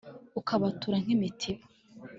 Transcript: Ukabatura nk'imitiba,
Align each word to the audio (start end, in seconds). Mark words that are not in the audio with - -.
Ukabatura 0.39 0.97
nk'imitiba, 1.03 1.63